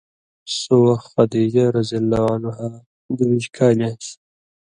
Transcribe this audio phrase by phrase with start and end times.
[0.57, 1.89] سو وخ خدیجہرض
[3.17, 4.13] دُوبیۡش کالیۡ آن٘سیۡ